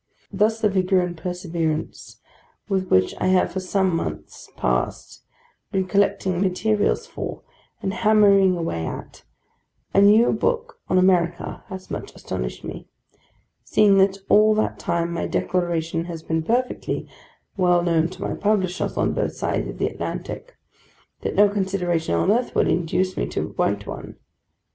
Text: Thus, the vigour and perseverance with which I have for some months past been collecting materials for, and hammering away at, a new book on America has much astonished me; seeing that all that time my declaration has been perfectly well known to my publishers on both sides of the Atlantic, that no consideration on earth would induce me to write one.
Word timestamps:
Thus, 0.33 0.59
the 0.59 0.67
vigour 0.67 1.01
and 1.01 1.15
perseverance 1.15 2.19
with 2.67 2.89
which 2.89 3.13
I 3.19 3.27
have 3.27 3.51
for 3.51 3.59
some 3.59 3.95
months 3.95 4.49
past 4.57 5.21
been 5.71 5.85
collecting 5.85 6.41
materials 6.41 7.05
for, 7.05 7.43
and 7.83 7.93
hammering 7.93 8.57
away 8.57 8.83
at, 8.87 9.21
a 9.93 10.01
new 10.01 10.31
book 10.33 10.79
on 10.89 10.97
America 10.97 11.63
has 11.67 11.91
much 11.91 12.15
astonished 12.15 12.63
me; 12.63 12.87
seeing 13.63 13.99
that 13.99 14.17
all 14.27 14.55
that 14.55 14.79
time 14.79 15.13
my 15.13 15.27
declaration 15.27 16.05
has 16.05 16.23
been 16.23 16.41
perfectly 16.41 17.07
well 17.55 17.83
known 17.83 18.09
to 18.09 18.23
my 18.23 18.33
publishers 18.33 18.97
on 18.97 19.13
both 19.13 19.33
sides 19.35 19.67
of 19.67 19.77
the 19.77 19.85
Atlantic, 19.85 20.57
that 21.21 21.35
no 21.35 21.47
consideration 21.47 22.15
on 22.15 22.31
earth 22.31 22.55
would 22.55 22.67
induce 22.67 23.15
me 23.15 23.27
to 23.27 23.53
write 23.55 23.85
one. 23.85 24.15